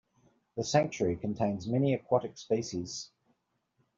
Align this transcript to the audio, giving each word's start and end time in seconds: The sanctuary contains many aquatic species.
The 0.57 0.63
sanctuary 0.63 1.15
contains 1.17 1.67
many 1.67 1.93
aquatic 1.93 2.35
species. 2.35 3.11